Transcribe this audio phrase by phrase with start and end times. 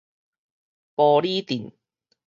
[0.95, 1.73] 埔里鎮